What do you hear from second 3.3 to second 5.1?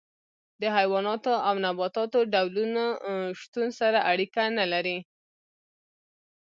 شتون سره اړیکه نه لري.